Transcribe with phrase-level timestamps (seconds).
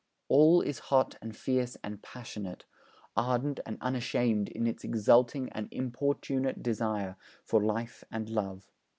[0.29, 2.65] All is hot and fierce and passionate,
[3.15, 8.71] ardent and unashamed in its exulting and importunate desire for life and love.